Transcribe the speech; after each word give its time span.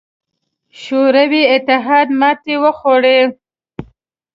شوروي 0.81 1.43
اتحاد 1.55 2.07
ماتې 2.19 2.55
وخوړه. 2.63 3.19